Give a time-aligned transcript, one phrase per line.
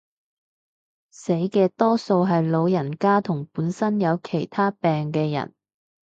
[1.11, 5.53] 死嘅多數係老人家同本身有其他病嘅人